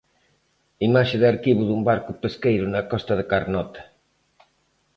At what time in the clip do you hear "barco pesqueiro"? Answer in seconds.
1.89-2.65